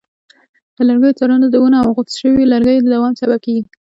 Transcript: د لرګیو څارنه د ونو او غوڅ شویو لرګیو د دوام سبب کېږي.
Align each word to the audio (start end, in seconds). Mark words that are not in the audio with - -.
د 0.75 0.77
لرګیو 0.87 1.17
څارنه 1.19 1.47
د 1.49 1.55
ونو 1.61 1.77
او 1.83 1.89
غوڅ 1.95 2.09
شویو 2.19 2.49
لرګیو 2.53 2.83
د 2.83 2.87
دوام 2.95 3.13
سبب 3.21 3.37
کېږي. 3.45 3.63